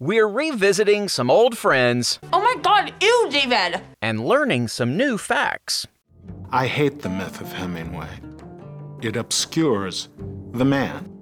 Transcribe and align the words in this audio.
We're 0.00 0.28
revisiting 0.28 1.08
some 1.08 1.28
old 1.28 1.58
friends 1.58 2.20
Oh 2.32 2.40
my 2.40 2.54
god, 2.62 2.92
ew, 3.02 3.28
David! 3.30 3.80
and 4.00 4.24
learning 4.24 4.68
some 4.68 4.96
new 4.96 5.18
facts. 5.18 5.86
I 6.50 6.68
hate 6.68 7.00
the 7.02 7.08
myth 7.08 7.40
of 7.40 7.52
Hemingway. 7.52 8.08
It 9.02 9.16
obscures 9.16 10.08
the 10.52 10.64
man. 10.64 11.12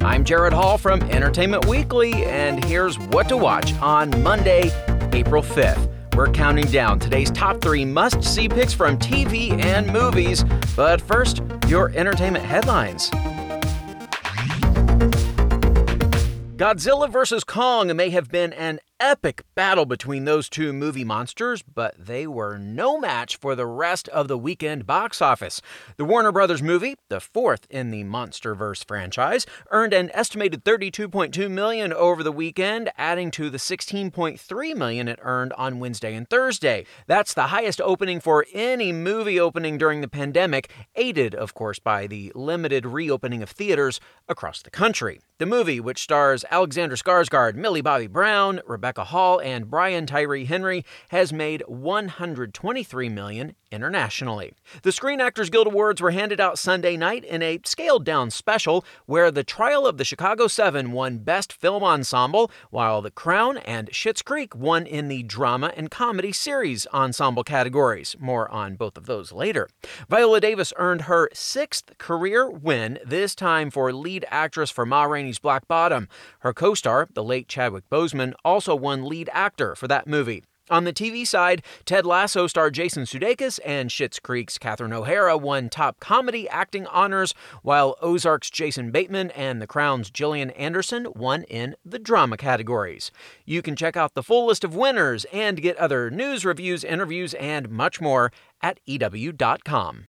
I'm 0.00 0.24
Jared 0.24 0.52
Hall 0.52 0.78
from 0.78 1.02
Entertainment 1.02 1.66
Weekly, 1.66 2.24
and 2.26 2.64
here's 2.64 2.98
what 2.98 3.28
to 3.30 3.36
watch 3.36 3.74
on 3.74 4.22
Monday, 4.22 4.70
April 5.12 5.42
5th. 5.42 5.90
We're 6.14 6.30
counting 6.30 6.66
down 6.66 7.00
today's 7.00 7.32
top 7.32 7.60
three 7.60 7.84
must 7.84 8.22
see 8.22 8.48
picks 8.48 8.72
from 8.72 8.96
TV 8.96 9.60
and 9.60 9.92
movies. 9.92 10.44
But 10.76 11.00
first, 11.00 11.42
your 11.66 11.90
entertainment 11.90 12.44
headlines. 12.44 13.10
Godzilla 16.56 17.10
vs. 17.10 17.42
Kong 17.42 17.94
may 17.96 18.10
have 18.10 18.30
been 18.30 18.52
an 18.52 18.78
epic 19.00 19.42
battle 19.54 19.84
between 19.84 20.24
those 20.24 20.48
two 20.48 20.72
movie 20.72 21.04
monsters, 21.04 21.62
but 21.62 21.94
they 21.98 22.26
were 22.26 22.56
no 22.58 22.98
match 22.98 23.36
for 23.36 23.54
the 23.54 23.66
rest 23.66 24.08
of 24.08 24.28
the 24.28 24.38
weekend 24.38 24.86
box 24.86 25.20
office. 25.20 25.60
The 25.96 26.04
Warner 26.04 26.32
Brothers 26.32 26.62
movie, 26.62 26.94
the 27.08 27.20
fourth 27.20 27.66
in 27.68 27.90
the 27.90 28.04
MonsterVerse 28.04 28.86
franchise, 28.86 29.46
earned 29.70 29.92
an 29.92 30.10
estimated 30.14 30.64
32.2 30.64 31.50
million 31.50 31.92
over 31.92 32.22
the 32.22 32.32
weekend, 32.32 32.90
adding 32.96 33.30
to 33.32 33.50
the 33.50 33.58
16.3 33.58 34.76
million 34.76 35.08
it 35.08 35.18
earned 35.22 35.52
on 35.54 35.80
Wednesday 35.80 36.14
and 36.14 36.30
Thursday. 36.30 36.86
That's 37.06 37.34
the 37.34 37.48
highest 37.48 37.80
opening 37.80 38.20
for 38.20 38.46
any 38.54 38.92
movie 38.92 39.38
opening 39.38 39.76
during 39.76 40.00
the 40.00 40.08
pandemic, 40.08 40.70
aided 40.94 41.34
of 41.34 41.52
course 41.52 41.78
by 41.78 42.06
the 42.06 42.32
limited 42.34 42.86
reopening 42.86 43.42
of 43.42 43.50
theaters 43.50 44.00
across 44.28 44.62
the 44.62 44.70
country. 44.70 45.20
The 45.38 45.46
movie, 45.46 45.80
which 45.80 46.02
stars 46.02 46.44
Alexander 46.50 46.94
Skarsgård, 46.94 47.56
Millie 47.56 47.82
Bobby 47.82 48.06
Brown, 48.06 48.60
Rebecca 48.64 48.83
Hall, 49.04 49.40
and 49.40 49.70
Brian 49.70 50.06
Tyree 50.06 50.44
Henry, 50.44 50.84
has 51.08 51.32
made 51.32 51.62
123 51.66 53.08
million 53.08 53.54
internationally. 53.74 54.52
The 54.82 54.92
Screen 54.92 55.20
Actors 55.20 55.50
Guild 55.50 55.66
Awards 55.66 56.00
were 56.00 56.12
handed 56.12 56.40
out 56.40 56.58
Sunday 56.58 56.96
night 56.96 57.24
in 57.24 57.42
a 57.42 57.58
scaled 57.64 58.04
down 58.04 58.30
special 58.30 58.84
where 59.06 59.30
The 59.30 59.44
Trial 59.44 59.86
of 59.86 59.98
the 59.98 60.04
Chicago 60.04 60.46
7 60.46 60.92
won 60.92 61.18
Best 61.18 61.52
Film 61.52 61.84
Ensemble, 61.84 62.50
while 62.70 63.02
The 63.02 63.10
Crown 63.10 63.58
and 63.58 63.90
Schitt's 63.90 64.22
Creek 64.22 64.54
won 64.54 64.86
in 64.86 65.08
the 65.08 65.24
Drama 65.24 65.72
and 65.76 65.90
Comedy 65.90 66.32
Series 66.32 66.86
Ensemble 66.94 67.44
categories. 67.44 68.16
More 68.18 68.50
on 68.50 68.76
both 68.76 68.96
of 68.96 69.06
those 69.06 69.32
later. 69.32 69.68
Viola 70.08 70.40
Davis 70.40 70.72
earned 70.76 71.02
her 71.02 71.28
sixth 71.32 71.98
career 71.98 72.48
win, 72.50 72.98
this 73.04 73.34
time 73.34 73.70
for 73.70 73.92
lead 73.92 74.24
actress 74.30 74.70
for 74.70 74.86
Ma 74.86 75.04
Rainey's 75.04 75.38
Black 75.38 75.66
Bottom. 75.66 76.08
Her 76.40 76.54
co 76.54 76.74
star, 76.74 77.08
the 77.12 77.24
late 77.24 77.48
Chadwick 77.48 77.88
Boseman, 77.90 78.34
also 78.44 78.74
won 78.74 79.04
lead 79.04 79.28
actor 79.32 79.74
for 79.74 79.88
that 79.88 80.06
movie. 80.06 80.44
On 80.70 80.84
the 80.84 80.94
TV 80.94 81.26
side, 81.26 81.62
Ted 81.84 82.06
Lasso 82.06 82.46
star 82.46 82.70
Jason 82.70 83.02
Sudeikis 83.02 83.60
and 83.66 83.90
Schitt's 83.90 84.18
Creek's 84.18 84.56
Catherine 84.56 84.94
O'Hara 84.94 85.36
won 85.36 85.68
top 85.68 86.00
comedy 86.00 86.48
acting 86.48 86.86
honors, 86.86 87.34
while 87.62 87.96
Ozark's 88.00 88.48
Jason 88.48 88.90
Bateman 88.90 89.30
and 89.32 89.60
The 89.60 89.66
Crown's 89.66 90.10
Gillian 90.10 90.50
Anderson 90.50 91.08
won 91.14 91.42
in 91.44 91.76
the 91.84 91.98
drama 91.98 92.38
categories. 92.38 93.10
You 93.44 93.60
can 93.60 93.76
check 93.76 93.94
out 93.94 94.14
the 94.14 94.22
full 94.22 94.46
list 94.46 94.64
of 94.64 94.74
winners 94.74 95.26
and 95.32 95.60
get 95.60 95.76
other 95.76 96.10
news, 96.10 96.46
reviews, 96.46 96.82
interviews, 96.82 97.34
and 97.34 97.68
much 97.68 98.00
more 98.00 98.32
at 98.62 98.80
EW.com. 98.86 100.06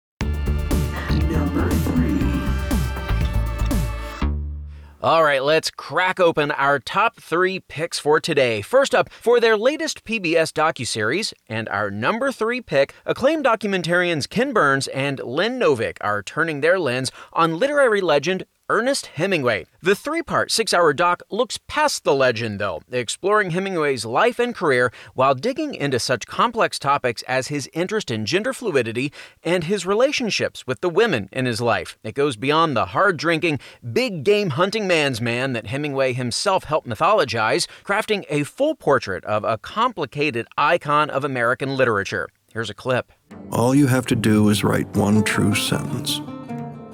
All 5.03 5.21
right, 5.25 5.43
let's 5.43 5.69
crack 5.69 6.21
open 6.21 6.49
our 6.51 6.79
top 6.79 7.19
three 7.19 7.59
picks 7.59 7.99
for 7.99 8.21
today. 8.21 8.61
First 8.61 8.95
up, 8.95 9.11
for 9.11 9.41
their 9.41 9.57
latest 9.57 10.05
PBS 10.05 10.53
docuseries, 10.53 11.33
and 11.49 11.67
our 11.67 11.91
number 11.91 12.31
three 12.31 12.61
pick, 12.61 12.93
acclaimed 13.05 13.43
documentarians 13.43 14.29
Ken 14.29 14.53
Burns 14.53 14.87
and 14.87 15.19
Lynn 15.19 15.59
Novick 15.59 15.97
are 15.99 16.23
turning 16.23 16.61
their 16.61 16.79
lens 16.79 17.11
on 17.33 17.59
literary 17.59 17.99
legend 17.99 18.45
Ernest 18.73 19.05
Hemingway. 19.05 19.67
The 19.83 19.93
three 19.93 20.23
part, 20.23 20.49
six 20.49 20.73
hour 20.73 20.93
doc 20.93 21.21
looks 21.29 21.59
past 21.67 22.03
the 22.03 22.15
legend, 22.15 22.59
though, 22.59 22.81
exploring 22.91 23.51
Hemingway's 23.51 24.03
life 24.03 24.39
and 24.39 24.55
career 24.55 24.91
while 25.13 25.35
digging 25.35 25.75
into 25.75 25.99
such 25.99 26.25
complex 26.25 26.79
topics 26.79 27.21
as 27.27 27.49
his 27.49 27.69
interest 27.73 28.09
in 28.09 28.25
gender 28.25 28.51
fluidity 28.51 29.13
and 29.43 29.65
his 29.65 29.85
relationships 29.85 30.65
with 30.65 30.81
the 30.81 30.89
women 30.89 31.29
in 31.31 31.45
his 31.45 31.61
life. 31.61 31.99
It 32.03 32.15
goes 32.15 32.35
beyond 32.35 32.75
the 32.75 32.87
hard 32.87 33.17
drinking, 33.17 33.59
big 33.91 34.23
game 34.23 34.49
hunting 34.49 34.87
man's 34.87 35.21
man 35.21 35.53
that 35.53 35.67
Hemingway 35.67 36.13
himself 36.13 36.63
helped 36.63 36.87
mythologize, 36.87 37.67
crafting 37.83 38.25
a 38.27 38.43
full 38.43 38.73
portrait 38.73 39.23
of 39.25 39.43
a 39.43 39.59
complicated 39.59 40.47
icon 40.57 41.11
of 41.11 41.23
American 41.23 41.77
literature. 41.77 42.27
Here's 42.51 42.71
a 42.71 42.73
clip. 42.73 43.11
All 43.51 43.75
you 43.75 43.85
have 43.85 44.07
to 44.07 44.15
do 44.15 44.49
is 44.49 44.63
write 44.63 44.87
one 44.95 45.23
true 45.23 45.53
sentence. 45.53 46.19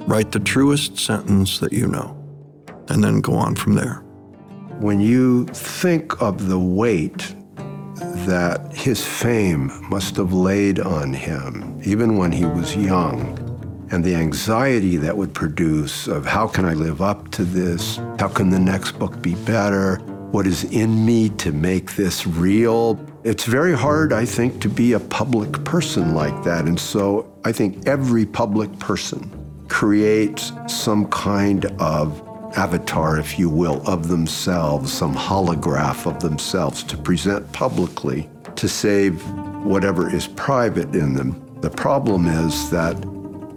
Write 0.08 0.32
the 0.32 0.40
truest 0.40 0.98
sentence 0.98 1.60
that 1.60 1.74
you 1.74 1.88
know, 1.88 2.18
and 2.88 3.04
then 3.04 3.22
go 3.22 3.34
on 3.34 3.56
from 3.56 3.76
there. 3.76 4.04
When 4.80 5.00
you 5.00 5.46
think 5.48 6.22
of 6.22 6.48
the 6.48 6.60
weight 6.60 7.36
that 8.26 8.72
his 8.74 9.06
fame 9.06 9.72
must 9.90 10.16
have 10.16 10.34
laid 10.34 10.80
on 10.80 11.14
him, 11.14 11.80
even 11.84 12.18
when 12.18 12.32
he 12.32 12.46
was 12.46 12.76
young, 12.76 13.38
and 13.92 14.04
the 14.04 14.16
anxiety 14.16 14.98
that 14.98 15.18
would 15.18 15.34
produce 15.34 16.08
of 16.08 16.26
how 16.26 16.48
can 16.48 16.66
I 16.66 16.74
live 16.74 17.02
up 17.02 17.32
to 17.32 17.44
this? 17.44 17.98
How 18.20 18.28
can 18.28 18.50
the 18.50 18.60
next 18.60 19.00
book 19.00 19.22
be 19.22 19.36
better? 19.36 19.98
What 20.32 20.46
is 20.46 20.64
in 20.66 21.06
me 21.06 21.30
to 21.30 21.52
make 21.52 21.96
this 21.96 22.28
real? 22.28 23.04
It's 23.24 23.46
very 23.46 23.74
hard, 23.74 24.14
I 24.14 24.26
think, 24.26 24.62
to 24.62 24.70
be 24.70 24.94
a 24.94 25.00
public 25.00 25.64
person 25.66 26.14
like 26.14 26.44
that. 26.44 26.66
And 26.66 26.80
so 26.80 27.32
I 27.44 27.52
think 27.52 27.88
every 27.88 28.26
public 28.26 28.78
person 28.80 29.39
creates 29.80 30.52
some 30.68 31.08
kind 31.08 31.64
of 31.80 32.22
avatar, 32.58 33.18
if 33.18 33.40
you 33.40 33.50
will, 33.50 33.82
of 33.88 34.10
themselves, 34.10 34.92
some 34.92 35.16
holograph 35.16 36.06
of 36.06 36.20
themselves 36.20 36.84
to 36.84 36.98
present 36.98 37.50
publicly 37.54 38.30
to 38.58 38.68
save 38.68 39.26
whatever 39.64 40.14
is 40.14 40.28
private 40.28 40.94
in 40.94 41.14
them. 41.14 41.32
The 41.62 41.70
problem 41.70 42.28
is 42.28 42.70
that 42.72 42.98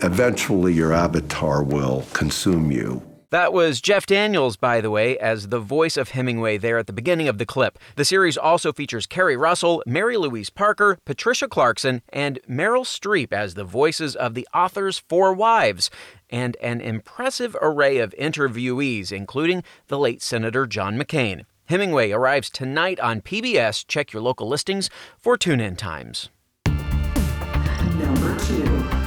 eventually 0.04 0.72
your 0.72 0.92
avatar 0.92 1.64
will 1.64 2.04
consume 2.12 2.70
you. 2.70 3.02
That 3.32 3.54
was 3.54 3.80
Jeff 3.80 4.04
Daniels, 4.04 4.58
by 4.58 4.82
the 4.82 4.90
way, 4.90 5.18
as 5.18 5.48
the 5.48 5.58
voice 5.58 5.96
of 5.96 6.10
Hemingway 6.10 6.58
there 6.58 6.76
at 6.76 6.86
the 6.86 6.92
beginning 6.92 7.28
of 7.28 7.38
the 7.38 7.46
clip. 7.46 7.78
The 7.96 8.04
series 8.04 8.36
also 8.36 8.74
features 8.74 9.06
Keri 9.06 9.38
Russell, 9.38 9.82
Mary 9.86 10.18
Louise 10.18 10.50
Parker, 10.50 10.98
Patricia 11.06 11.48
Clarkson, 11.48 12.02
and 12.10 12.38
Meryl 12.46 12.84
Streep 12.84 13.32
as 13.32 13.54
the 13.54 13.64
voices 13.64 14.14
of 14.14 14.34
the 14.34 14.46
author's 14.52 14.98
four 14.98 15.32
wives, 15.32 15.88
and 16.28 16.58
an 16.60 16.82
impressive 16.82 17.56
array 17.62 17.96
of 17.96 18.14
interviewees, 18.20 19.10
including 19.10 19.64
the 19.86 19.98
late 19.98 20.20
Senator 20.20 20.66
John 20.66 20.98
McCain. 20.98 21.46
Hemingway 21.70 22.10
arrives 22.10 22.50
tonight 22.50 23.00
on 23.00 23.22
PBS. 23.22 23.86
Check 23.86 24.12
your 24.12 24.20
local 24.20 24.46
listings 24.46 24.90
for 25.18 25.38
tune 25.38 25.58
in 25.58 25.76
times. 25.76 26.28
Number 27.96 28.38
two. 28.40 29.01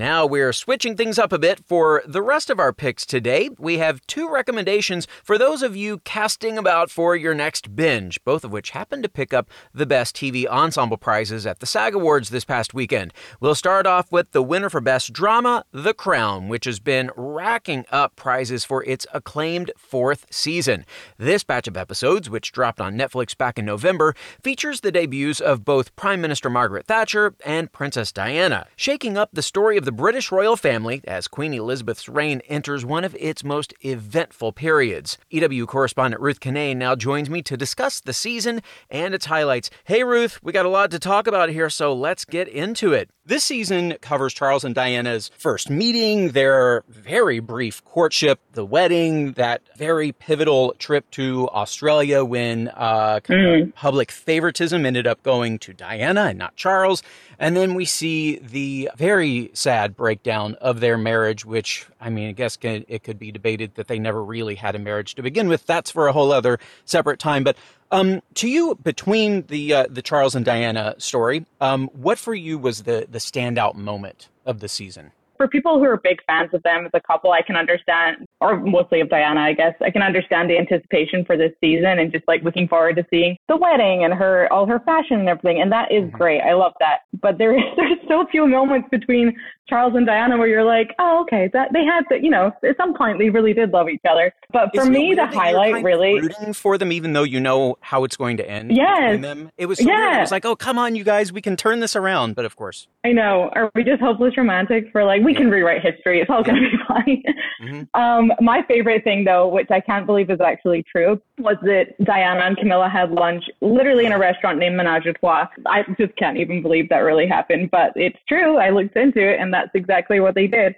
Now 0.00 0.24
we're 0.24 0.54
switching 0.54 0.96
things 0.96 1.18
up 1.18 1.30
a 1.30 1.38
bit 1.38 1.62
for 1.62 2.02
the 2.06 2.22
rest 2.22 2.48
of 2.48 2.58
our 2.58 2.72
picks 2.72 3.04
today. 3.04 3.50
We 3.58 3.76
have 3.76 4.00
two 4.06 4.30
recommendations 4.30 5.06
for 5.22 5.36
those 5.36 5.62
of 5.62 5.76
you 5.76 5.98
casting 6.04 6.56
about 6.56 6.90
for 6.90 7.14
your 7.14 7.34
next 7.34 7.76
binge, 7.76 8.18
both 8.24 8.42
of 8.42 8.50
which 8.50 8.70
happen 8.70 9.02
to 9.02 9.10
pick 9.10 9.34
up 9.34 9.50
the 9.74 9.84
Best 9.84 10.16
TV 10.16 10.46
Ensemble 10.46 10.96
prizes 10.96 11.44
at 11.44 11.60
the 11.60 11.66
SAG 11.66 11.94
Awards 11.94 12.30
this 12.30 12.46
past 12.46 12.72
weekend. 12.72 13.12
We'll 13.40 13.54
start 13.54 13.86
off 13.86 14.10
with 14.10 14.32
the 14.32 14.42
winner 14.42 14.70
for 14.70 14.80
Best 14.80 15.12
Drama, 15.12 15.66
The 15.70 15.92
Crown, 15.92 16.48
which 16.48 16.64
has 16.64 16.80
been 16.80 17.10
racking 17.14 17.84
up 17.92 18.16
prizes 18.16 18.64
for 18.64 18.82
its 18.84 19.06
acclaimed 19.12 19.70
fourth 19.76 20.24
season. 20.30 20.86
This 21.18 21.44
batch 21.44 21.68
of 21.68 21.76
episodes, 21.76 22.30
which 22.30 22.52
dropped 22.52 22.80
on 22.80 22.96
Netflix 22.96 23.36
back 23.36 23.58
in 23.58 23.66
November, 23.66 24.14
features 24.42 24.80
the 24.80 24.92
debuts 24.92 25.40
of 25.40 25.62
both 25.62 25.94
Prime 25.94 26.22
Minister 26.22 26.48
Margaret 26.48 26.86
Thatcher 26.86 27.34
and 27.44 27.70
Princess 27.70 28.12
Diana, 28.12 28.66
shaking 28.76 29.18
up 29.18 29.28
the 29.34 29.42
story 29.42 29.76
of 29.76 29.84
the 29.84 29.89
British 29.92 30.30
royal 30.30 30.56
family 30.56 31.00
as 31.04 31.28
Queen 31.28 31.54
Elizabeth's 31.54 32.08
reign 32.08 32.40
enters 32.48 32.84
one 32.84 33.04
of 33.04 33.16
its 33.18 33.44
most 33.44 33.74
eventful 33.84 34.52
periods. 34.52 35.18
EW 35.30 35.66
correspondent 35.66 36.22
Ruth 36.22 36.40
Kinane 36.40 36.76
now 36.76 36.94
joins 36.94 37.30
me 37.30 37.42
to 37.42 37.56
discuss 37.56 38.00
the 38.00 38.12
season 38.12 38.62
and 38.90 39.14
its 39.14 39.26
highlights. 39.26 39.70
Hey, 39.84 40.04
Ruth, 40.04 40.38
we 40.42 40.52
got 40.52 40.66
a 40.66 40.70
lot 40.70 40.90
to 40.90 40.98
talk 40.98 41.26
about 41.26 41.50
here, 41.50 41.70
so 41.70 41.92
let's 41.92 42.24
get 42.24 42.48
into 42.48 42.92
it. 42.92 43.10
This 43.30 43.44
season 43.44 43.94
covers 44.00 44.34
Charles 44.34 44.64
and 44.64 44.74
Diana's 44.74 45.30
first 45.38 45.70
meeting, 45.70 46.30
their 46.30 46.82
very 46.88 47.38
brief 47.38 47.84
courtship, 47.84 48.40
the 48.54 48.64
wedding, 48.64 49.34
that 49.34 49.62
very 49.76 50.10
pivotal 50.10 50.74
trip 50.80 51.08
to 51.12 51.48
Australia 51.50 52.24
when 52.24 52.72
uh, 52.74 53.20
kind 53.20 53.62
of 53.62 53.74
public 53.76 54.10
favoritism 54.10 54.84
ended 54.84 55.06
up 55.06 55.22
going 55.22 55.60
to 55.60 55.72
Diana 55.72 56.22
and 56.22 56.38
not 56.40 56.56
Charles. 56.56 57.04
And 57.38 57.56
then 57.56 57.74
we 57.74 57.84
see 57.84 58.40
the 58.40 58.90
very 58.96 59.52
sad 59.54 59.94
breakdown 59.94 60.56
of 60.60 60.80
their 60.80 60.98
marriage, 60.98 61.44
which, 61.44 61.86
I 62.00 62.10
mean, 62.10 62.30
I 62.30 62.32
guess 62.32 62.56
can- 62.56 62.84
it 62.88 63.04
could 63.04 63.20
be 63.20 63.30
debated 63.30 63.76
that 63.76 63.86
they 63.86 64.00
never 64.00 64.24
really 64.24 64.56
had 64.56 64.74
a 64.74 64.80
marriage 64.80 65.14
to 65.14 65.22
begin 65.22 65.48
with. 65.48 65.66
That's 65.66 65.92
for 65.92 66.08
a 66.08 66.12
whole 66.12 66.32
other 66.32 66.58
separate 66.84 67.20
time. 67.20 67.44
But 67.44 67.56
um, 67.90 68.22
to 68.34 68.48
you, 68.48 68.76
between 68.82 69.42
the 69.46 69.74
uh, 69.74 69.86
the 69.88 70.02
Charles 70.02 70.34
and 70.34 70.44
Diana 70.44 70.94
story, 70.98 71.46
um, 71.60 71.88
what 71.92 72.18
for 72.18 72.34
you 72.34 72.58
was 72.58 72.84
the 72.84 73.06
the 73.10 73.18
standout 73.18 73.74
moment 73.74 74.28
of 74.46 74.60
the 74.60 74.68
season? 74.68 75.12
For 75.40 75.48
people 75.48 75.78
who 75.78 75.84
are 75.84 75.96
big 75.96 76.18
fans 76.26 76.50
of 76.52 76.62
them 76.64 76.84
as 76.84 76.90
a 76.92 77.00
couple, 77.00 77.32
I 77.32 77.40
can 77.40 77.56
understand, 77.56 78.26
or 78.42 78.60
mostly 78.60 79.00
of 79.00 79.08
Diana, 79.08 79.40
I 79.40 79.54
guess, 79.54 79.72
I 79.80 79.90
can 79.90 80.02
understand 80.02 80.50
the 80.50 80.58
anticipation 80.58 81.24
for 81.24 81.34
this 81.38 81.50
season 81.64 81.98
and 81.98 82.12
just 82.12 82.24
like 82.28 82.42
looking 82.42 82.68
forward 82.68 82.96
to 82.96 83.06
seeing 83.08 83.38
the 83.48 83.56
wedding 83.56 84.04
and 84.04 84.12
her, 84.12 84.52
all 84.52 84.66
her 84.66 84.80
fashion 84.80 85.18
and 85.20 85.28
everything. 85.30 85.62
And 85.62 85.72
that 85.72 85.90
is 85.90 86.00
Mm-hmm. 86.00 86.16
great. 86.16 86.40
I 86.42 86.52
love 86.54 86.72
that. 86.80 87.00
But 87.22 87.38
there 87.38 87.56
is, 87.56 87.62
there's 87.76 87.98
so 88.06 88.26
few 88.30 88.46
moments 88.46 88.88
between 88.90 89.34
Charles 89.66 89.94
and 89.94 90.04
Diana 90.04 90.36
where 90.36 90.48
you're 90.48 90.64
like, 90.64 90.94
oh, 90.98 91.22
okay, 91.22 91.48
that 91.52 91.72
they 91.72 91.84
had 91.84 92.04
you 92.22 92.28
know, 92.30 92.52
at 92.64 92.76
some 92.76 92.92
point 92.94 93.18
they 93.18 93.30
really 93.30 93.54
did 93.54 93.70
love 93.70 93.88
each 93.88 94.00
other. 94.10 94.32
But 94.52 94.70
for 94.74 94.82
Isn't 94.82 94.92
me, 94.92 95.14
the 95.14 95.26
highlight 95.26 95.84
really, 95.84 96.20
rooting 96.20 96.52
for 96.52 96.76
them, 96.76 96.90
even 96.90 97.12
though 97.12 97.22
you 97.22 97.38
know 97.38 97.76
how 97.80 98.02
it's 98.04 98.16
going 98.16 98.36
to 98.38 98.50
end. 98.50 98.72
Yes. 98.74 99.20
them. 99.20 99.50
It 99.56 99.66
was 99.66 99.78
so 99.78 99.86
weird. 99.86 100.14
It 100.16 100.20
was 100.20 100.30
like, 100.32 100.44
oh, 100.44 100.56
come 100.56 100.78
on, 100.78 100.96
you 100.96 101.04
guys, 101.04 101.32
we 101.32 101.40
can 101.40 101.56
turn 101.56 101.78
this 101.80 101.94
around. 101.94 102.34
But 102.34 102.44
of 102.44 102.56
course, 102.56 102.88
I 103.04 103.12
know. 103.12 103.50
Are 103.54 103.70
we 103.74 103.84
just 103.84 104.02
hopeless 104.02 104.36
romantics 104.36 104.88
for 104.90 105.04
like 105.04 105.22
we 105.30 105.34
can 105.34 105.50
rewrite 105.50 105.82
history? 105.82 106.20
It's 106.20 106.30
all 106.30 106.42
gonna 106.42 106.60
be 106.60 106.76
fine. 106.88 107.22
Mhm. 107.62 107.88
Um, 107.94 108.32
my 108.40 108.62
favorite 108.66 109.04
thing 109.04 109.24
though, 109.24 109.46
which 109.48 109.70
I 109.70 109.80
can't 109.80 110.06
believe 110.06 110.30
is 110.30 110.40
actually 110.40 110.82
true, 110.82 111.20
was 111.38 111.56
that 111.62 111.94
Diana 112.04 112.40
and 112.40 112.56
Camilla 112.56 112.88
had 112.88 113.12
lunch 113.12 113.44
literally 113.60 114.06
in 114.06 114.12
a 114.12 114.18
restaurant 114.18 114.58
named 114.58 114.76
Menage 114.76 115.06
a 115.06 115.12
Trois. 115.12 115.46
I 115.66 115.84
just 115.98 116.16
can't 116.16 116.36
even 116.36 116.62
believe 116.62 116.88
that 116.88 116.98
really 116.98 117.28
happened, 117.28 117.70
but 117.70 117.92
it's 117.94 118.18
true. 118.28 118.56
I 118.56 118.70
looked 118.70 118.96
into 118.96 119.20
it, 119.20 119.38
and 119.40 119.54
that's 119.54 119.70
exactly 119.74 120.18
what 120.20 120.34
they 120.34 120.48
did. 120.48 120.74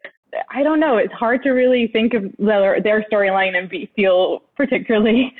I 0.50 0.62
don't 0.62 0.80
know. 0.80 0.96
It's 0.96 1.12
hard 1.12 1.42
to 1.44 1.50
really 1.50 1.88
think 1.88 2.14
of 2.14 2.24
their, 2.38 2.80
their 2.80 3.04
storyline 3.10 3.56
and 3.56 3.68
be, 3.68 3.90
feel 3.94 4.42
particularly 4.56 5.34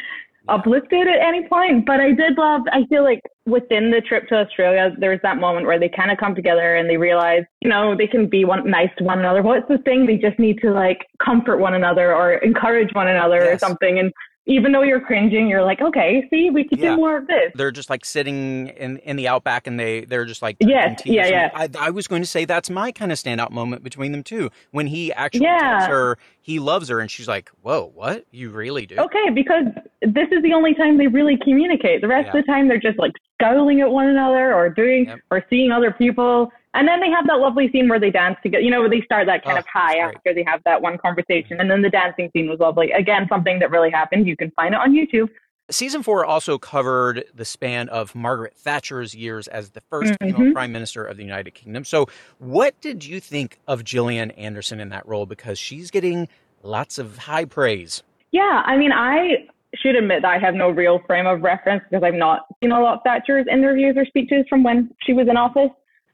uplifted 0.49 1.07
at 1.09 1.21
any 1.21 1.47
point. 1.49 1.87
But 1.87 2.01
I 2.01 2.13
did 2.13 2.37
love, 2.37 2.63
I 2.73 2.85
feel 2.87 3.05
like 3.05 3.21
within 3.47 3.91
the 3.91 4.01
trip 4.01 4.29
to 4.29 4.37
Australia, 4.37 4.95
there 4.99 5.11
was 5.11 5.21
that 5.23 5.39
moment 5.39 5.67
where 5.67 5.79
they 5.79 5.89
kind 5.89 6.11
of 6.11 6.19
come 6.19 6.35
together 6.35 6.77
and 6.77 6.89
they 6.89 6.97
realize, 6.97 7.45
you 7.61 7.69
know, 7.69 7.97
they 7.97 8.07
can 8.07 8.29
be 8.29 8.45
one, 8.45 8.69
nice 8.69 8.91
to 8.99 9.05
one 9.05 9.19
another. 9.19 9.43
What's 9.43 9.69
the 9.69 9.79
thing? 9.79 10.07
They 10.07 10.17
just 10.17 10.39
need 10.39 10.61
to 10.63 10.73
like 10.73 11.07
comfort 11.23 11.59
one 11.59 11.75
another 11.75 12.15
or 12.15 12.35
encourage 12.35 12.93
one 12.95 13.09
another 13.09 13.53
or 13.53 13.59
something. 13.59 13.99
And 13.99 14.13
even 14.47 14.73
though 14.73 14.83
you're 14.83 15.01
cringing, 15.01 15.47
you're 15.49 15.63
like, 15.63 15.81
okay, 15.81 16.27
see, 16.29 16.51
we 16.51 16.65
could 16.65 16.79
Yeah. 16.79 16.91
do 16.91 16.97
more 16.97 17.17
of 17.19 17.27
this. 17.29 17.53
they're 17.55 17.71
just 17.71 17.89
like 17.91 18.05
sitting 18.05 18.69
in, 18.69 18.97
in 18.99 19.17
the 19.17 19.29
outback 19.29 19.67
and 19.67 19.79
they 19.79 20.05
they're 20.05 20.25
just 20.25 20.43
like 20.43 20.57
Yes, 20.61 21.01
tea 21.03 21.15
yeah. 21.15 21.51
I, 21.55 21.69
I 21.79 21.91
was 21.91 22.09
going 22.09 22.23
to 22.23 22.27
say 22.29 22.45
that's 22.45 22.69
my 22.69 22.91
kind 22.93 23.13
of 23.13 23.19
standout 23.19 23.51
moment 23.51 23.85
between 23.85 24.11
them 24.13 24.23
too 24.25 24.51
when 24.73 24.87
he 24.89 25.13
actually 25.13 25.45
Yeah. 25.45 25.59
tells 25.61 25.89
her 25.89 26.19
he 26.41 26.59
loves 26.59 26.89
her 26.89 26.99
and 26.99 27.11
she's 27.11 27.29
like 27.29 27.51
whoa 27.63 27.93
what 27.95 28.25
you 28.33 28.51
really 28.51 28.85
do 28.87 28.97
Okay, 28.99 29.31
because 29.33 29.65
this 30.03 30.29
is 30.33 30.43
the 30.43 30.53
only 30.53 30.75
time 30.75 30.99
they 30.99 31.07
really 31.07 31.37
communicate. 31.37 32.01
The 32.01 32.09
rest 32.09 32.29
Yeah. 32.33 32.41
of 32.41 32.45
the 32.47 32.53
time, 32.53 32.67
they're 32.69 32.79
just 32.81 32.99
like 32.99 33.13
scowling 33.41 33.81
at 33.81 33.91
one 33.91 34.09
another 34.09 34.53
or 34.55 34.69
doing 34.69 35.07
Yep. 35.07 35.21
or 35.31 35.45
seeing 35.51 35.71
other 35.71 35.93
people. 35.93 36.53
And 36.75 36.89
then 36.89 37.01
they 37.01 37.11
have 37.11 37.27
that 37.27 37.39
lovely 37.39 37.71
scene 37.71 37.89
where 37.89 38.01
they 38.01 38.11
dance 38.11 38.37
together. 38.43 38.63
You 38.63 38.71
know, 38.71 38.81
where 38.81 38.89
they 38.91 39.03
start 39.03 39.27
that 39.27 39.45
kind 39.45 39.57
Oh, 39.57 39.61
of 39.61 39.67
high 39.67 39.99
after 39.99 40.33
they 40.35 40.45
have 40.47 40.63
that 40.65 40.81
one 40.81 40.97
conversation. 40.99 41.61
And 41.61 41.71
then 41.71 41.83
the 41.83 41.91
dancing 41.91 42.31
scene 42.33 42.49
was 42.49 42.61
lovely. 42.61 42.93
Again, 42.93 43.27
something 43.29 43.59
that 43.59 43.71
really 43.71 43.91
happened. 43.91 44.27
You 44.27 44.37
can 44.37 44.51
find 44.53 44.75
it 44.75 44.81
on 44.81 44.93
YouTube. 44.93 45.29
Season 45.71 46.03
four 46.03 46.25
also 46.25 46.59
covered 46.59 47.25
the 47.35 47.45
span 47.45 47.89
of 47.89 48.15
Margaret 48.15 48.55
Thatcher's 48.57 49.15
years 49.15 49.49
as 49.49 49.71
the 49.71 49.81
1st 49.93 50.03
Mm-hmm. 50.19 50.37
female 50.37 50.53
prime 50.53 50.73
minister 50.73 51.05
of 51.05 51.17
the 51.17 51.23
United 51.25 51.53
Kingdom. 51.55 51.85
So, 51.85 52.07
what 52.39 52.79
did 52.81 53.05
you 53.05 53.21
think 53.21 53.59
of 53.69 53.85
Gillian 53.85 54.33
Anderson 54.33 54.81
in 54.81 54.89
that 54.91 55.07
role? 55.07 55.25
Because 55.25 55.59
she's 55.59 55.91
getting 55.91 56.29
lots 56.63 56.99
of 56.99 57.17
high 57.17 57.45
praise. 57.45 58.03
Yeah, 58.33 58.63
I 58.67 58.77
mean, 58.77 58.93
I 58.93 59.47
should 59.75 59.95
admit 59.95 60.23
that 60.23 60.31
I 60.31 60.39
have 60.39 60.55
no 60.55 60.69
real 60.69 61.01
frame 61.07 61.27
of 61.27 61.43
reference 61.43 61.83
because 61.89 62.03
I've 62.03 62.15
not 62.15 62.47
seen 62.63 62.73
a 62.73 62.81
lot 62.81 62.97
of 62.97 63.01
Thatcher's 63.05 63.47
interviews 63.51 63.95
or 63.97 64.05
speeches 64.05 64.45
from 64.51 64.63
when 64.63 64.91
she 65.07 65.13
was 65.13 65.29
in 65.29 65.37
office. 65.37 65.71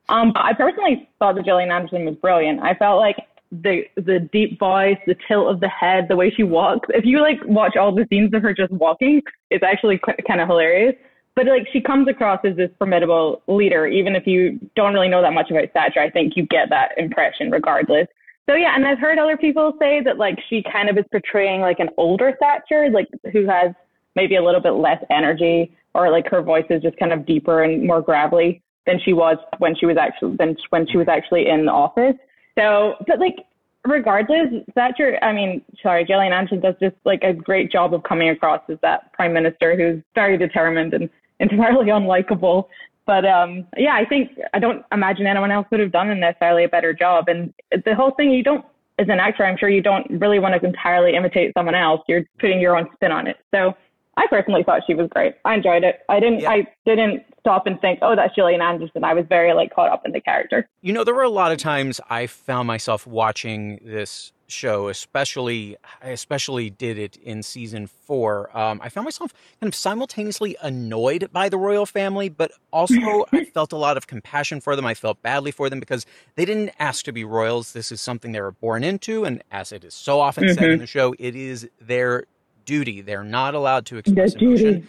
Um, 0.09 0.33
I 0.37 0.55
personally 0.55 1.09
thought 1.19 1.35
that 1.37 1.45
Gillian 1.45 1.71
Anderson 1.71 2.05
was 2.05 2.17
brilliant. 2.17 2.61
I 2.61 2.75
felt 2.75 2.99
like 2.99 3.17
the 3.51 3.85
the 3.97 4.29
deep 4.33 4.59
voice, 4.59 4.99
the 5.07 5.17
tilt 5.27 5.49
of 5.49 5.61
the 5.61 5.69
head, 5.69 6.07
the 6.09 6.17
way 6.17 6.31
she 6.31 6.43
walks. 6.43 6.89
If 6.93 7.05
you 7.05 7.21
like 7.21 7.39
watch 7.45 7.77
all 7.77 7.95
the 7.95 8.07
scenes 8.11 8.33
of 8.35 8.43
her 8.43 8.55
just 8.55 8.73
walking, 8.73 9.23
it's 9.51 9.65
actually 9.65 9.99
qu- 9.99 10.23
kind 10.27 10.41
of 10.41 10.49
hilarious. 10.49 10.95
But 11.35 11.47
like 11.47 11.67
she 11.73 11.81
comes 11.81 12.09
across 12.09 12.41
as 12.45 12.57
this 12.57 12.71
formidable 12.79 13.43
leader, 13.47 13.87
even 13.87 14.17
if 14.17 14.27
you 14.27 14.59
don't 14.75 14.93
really 14.93 15.09
know 15.09 15.23
that 15.23 15.33
much 15.33 15.51
about 15.51 15.73
Thatcher. 15.73 16.01
I 16.01 16.11
think 16.11 16.37
you 16.37 16.47
get 16.47 16.69
that 16.71 16.93
impression 16.97 17.51
regardless. 17.51 18.07
So 18.49 18.55
yeah, 18.55 18.75
and 18.75 18.87
I've 18.87 18.99
heard 18.99 19.19
other 19.19 19.37
people 19.37 19.75
say 19.79 20.03
that 20.03 20.19
like 20.19 20.39
she 20.49 20.63
kind 20.63 20.89
of 20.89 20.97
is 20.99 21.05
portraying 21.11 21.61
like 21.61 21.81
an 21.81 21.91
older 21.97 22.37
Thatcher, 22.41 22.91
like 22.91 23.09
who 23.33 23.47
has 23.47 23.73
maybe 24.17 24.37
a 24.37 24.43
little 24.43 24.61
bit 24.61 24.73
less 24.73 25.03
energy, 25.11 25.77
or 25.95 26.11
like 26.11 26.27
her 26.29 26.43
voice 26.43 26.65
is 26.71 26.83
just 26.83 26.97
kind 26.97 27.13
of 27.13 27.25
deeper 27.27 27.63
and 27.63 27.87
more 27.87 28.03
gravelly 28.03 28.63
than 28.89 28.99
she 29.05 29.13
was 29.13 29.37
when 29.59 29.77
she 29.77 29.87
was 29.87 29.97
actually 29.97 30.35
than 30.37 30.57
when 30.71 30.89
she 30.89 30.97
was 30.97 31.07
actually 31.07 31.49
in 31.49 31.67
the 31.67 31.73
office. 31.73 32.17
So, 32.59 32.95
but 33.07 33.21
like 33.21 33.37
regardless, 33.85 34.49
Thatcher, 34.75 35.19
I 35.23 35.33
mean, 35.33 35.63
sorry, 35.83 36.05
Gillian 36.05 36.33
Anderson 36.33 36.61
does 36.61 36.75
just 36.81 36.97
like 37.05 37.23
a 37.23 37.33
great 37.33 37.71
job 37.71 37.95
of 37.95 38.03
coming 38.03 38.31
across 38.31 38.63
as 38.69 38.79
that 38.83 39.13
prime 39.13 39.33
minister 39.33 39.77
who's 39.77 40.03
very 40.15 40.37
determined 40.37 40.95
and 40.95 41.09
entirely 41.39 41.87
unlikable. 41.99 42.65
But 43.07 43.25
um, 43.25 43.67
yeah, 43.77 43.95
I 43.95 44.05
think 44.05 44.33
I 44.53 44.59
don't 44.59 44.85
imagine 44.93 45.27
anyone 45.27 45.51
else 45.51 45.67
would 45.71 45.81
have 45.81 45.93
done 45.93 46.09
necessarily 46.19 46.65
a 46.65 46.69
better 46.69 46.93
job. 46.93 47.29
And 47.29 47.55
the 47.85 47.95
whole 47.95 48.11
thing, 48.13 48.31
you 48.33 48.43
don't, 48.43 48.65
as 48.99 49.09
an 49.09 49.21
actor, 49.21 49.45
I'm 49.47 49.57
sure 49.57 49.69
you 49.69 49.81
don't 49.83 50.07
really 50.21 50.39
want 50.39 50.61
to 50.61 50.67
entirely 50.67 51.15
imitate 51.15 51.53
someone 51.57 51.75
else. 51.75 52.03
You're 52.09 52.25
putting 52.39 52.61
your 52.61 52.77
own 52.77 52.89
spin 52.95 53.13
on 53.13 53.27
it. 53.27 53.37
So 53.55 53.75
I 54.19 54.27
personally 54.29 54.65
thought 54.65 54.83
she 54.87 54.95
was 54.95 55.09
great. 55.11 55.37
I 55.45 55.55
enjoyed 55.55 55.85
it. 55.85 56.01
I 56.09 56.21
didn't, 56.21 56.41
Yeah. 56.41 56.51
I 56.51 56.67
didn't 56.85 57.25
stop 57.41 57.67
and 57.67 57.81
think, 57.81 58.01
oh, 58.03 58.17
that's 58.17 58.35
Gillian 58.35 58.61
Anderson. 58.61 59.05
I 59.05 59.15
was 59.15 59.25
very 59.29 59.53
like 59.55 59.75
caught 59.75 59.91
up 59.91 60.03
in 60.05 60.13
the 60.13 60.21
character. 60.21 60.69
You 60.83 60.93
know, 60.93 61.05
there 61.05 61.15
were 61.15 61.23
a 61.23 61.29
lot 61.29 61.53
of 61.53 61.59
times 61.59 62.01
I 62.09 62.27
found 62.27 62.67
myself 62.67 63.07
watching 63.07 63.81
this 63.85 64.33
show, 64.49 64.89
especially 64.89 65.77
I 66.03 66.11
especially 66.11 66.71
did 66.71 66.99
it 66.99 67.17
in 67.17 67.43
season 67.43 67.87
four. 67.87 68.57
Um, 68.57 68.81
I 68.83 68.89
found 68.89 69.05
myself 69.05 69.33
kind 69.61 69.71
of 69.71 69.75
simultaneously 69.75 70.57
annoyed 70.63 71.29
by 71.33 71.49
the 71.49 71.59
royal 71.59 71.87
family, 71.87 72.29
but 72.29 72.53
also 72.73 73.27
I 73.33 73.45
felt 73.45 73.73
a 73.73 73.77
lot 73.77 73.97
of 73.97 74.07
compassion 74.07 74.61
for 74.61 74.75
them. 74.75 74.87
I 74.87 74.95
felt 74.95 75.23
badly 75.23 75.51
for 75.51 75.71
them 75.71 75.81
because 75.81 76.07
they 76.35 76.45
didn't 76.45 76.71
ask 76.79 77.05
to 77.05 77.13
be 77.13 77.25
royals. 77.25 77.73
This 77.73 77.93
is 77.93 78.01
something 78.01 78.33
they 78.33 78.41
were 78.41 78.53
born 78.53 78.85
into, 78.85 79.25
and 79.25 79.43
as 79.51 79.73
it 79.73 79.85
is 79.85 79.95
so 79.95 80.21
often 80.21 80.53
said 80.55 80.71
in 80.71 80.79
the 80.79 80.87
show, 80.87 81.15
it 81.19 81.37
is 81.37 81.69
their 81.81 82.25
duty. 82.65 83.01
They're 83.01 83.25
not 83.25 83.55
allowed 83.55 83.87
to 83.87 83.97
express 83.97 84.35
duty. 84.35 84.67
emotion. 84.67 84.89